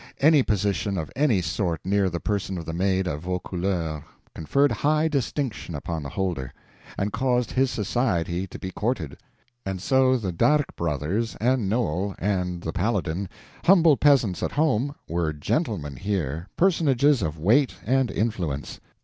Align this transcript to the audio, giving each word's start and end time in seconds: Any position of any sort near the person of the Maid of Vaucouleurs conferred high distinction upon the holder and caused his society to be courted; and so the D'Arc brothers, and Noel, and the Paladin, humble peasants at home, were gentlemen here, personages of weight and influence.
Any 0.19 0.41
position 0.41 0.97
of 0.97 1.11
any 1.15 1.43
sort 1.43 1.79
near 1.85 2.09
the 2.09 2.19
person 2.19 2.57
of 2.57 2.65
the 2.65 2.73
Maid 2.73 3.05
of 3.05 3.21
Vaucouleurs 3.21 4.01
conferred 4.33 4.71
high 4.71 5.07
distinction 5.07 5.75
upon 5.75 6.01
the 6.01 6.09
holder 6.09 6.55
and 6.97 7.13
caused 7.13 7.51
his 7.51 7.69
society 7.69 8.47
to 8.47 8.57
be 8.57 8.71
courted; 8.71 9.17
and 9.63 9.79
so 9.79 10.17
the 10.17 10.31
D'Arc 10.31 10.75
brothers, 10.75 11.35
and 11.35 11.69
Noel, 11.69 12.15
and 12.17 12.61
the 12.63 12.73
Paladin, 12.73 13.29
humble 13.65 13.95
peasants 13.95 14.41
at 14.41 14.53
home, 14.53 14.95
were 15.07 15.33
gentlemen 15.33 15.97
here, 15.97 16.47
personages 16.57 17.21
of 17.21 17.37
weight 17.37 17.75
and 17.85 18.09
influence. 18.09 18.79